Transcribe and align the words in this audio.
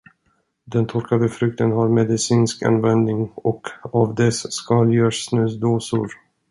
Den 0.65 0.87
torkade 0.87 1.29
frukten 1.29 1.71
har 1.71 1.87
medicinsk 1.89 2.61
användning, 2.63 3.31
och 3.35 3.67
av 3.83 4.15
dess 4.15 4.53
skal 4.53 4.93
görs 4.95 5.25
snusdosor. 5.25 6.07